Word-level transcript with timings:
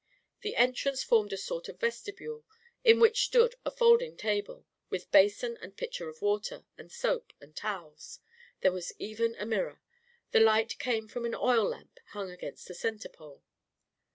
The 0.41 0.55
entrance 0.55 1.03
formed 1.03 1.31
a 1.31 1.37
sort 1.37 1.69
of 1.69 1.77
vesti 1.77 2.11
bule, 2.17 2.43
in 2.83 2.99
which 2.99 3.21
stood 3.23 3.53
a 3.63 3.69
folding 3.69 4.17
table, 4.17 4.65
with 4.89 5.11
basin 5.11 5.59
and 5.61 5.77
pitcher 5.77 6.09
of 6.09 6.23
water, 6.23 6.65
and 6.75 6.91
soap 6.91 7.33
and 7.39 7.55
towels. 7.55 8.17
There 8.61 8.71
was 8.71 8.93
even 8.97 9.35
a 9.35 9.45
mirror. 9.45 9.79
The 10.31 10.39
light 10.39 10.79
came 10.79 11.07
from 11.07 11.25
an 11.25 11.35
oil 11.35 11.65
lamp, 11.65 11.99
hung 12.13 12.31
against 12.31 12.67
the 12.67 12.73
centre 12.73 13.09
pole. 13.09 13.43